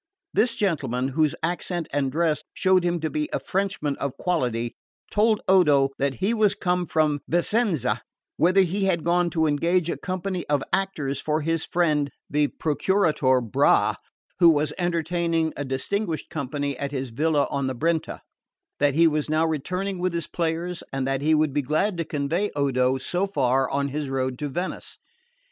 [0.33, 4.73] This gentleman, whose accent and dress showed him to be a Frenchman of quality,
[5.11, 8.01] told Odo that he was come from Vicenza,
[8.35, 13.41] whither he had gone to engage a company of actors for his friend the Procuratore
[13.41, 13.93] Bra,
[14.39, 18.21] who was entertaining a distinguished company at his villa on the Brenta;
[18.79, 22.03] that he was now returning with his players, and that he would be glad to
[22.05, 24.97] convey Odo so far on his road to Venice.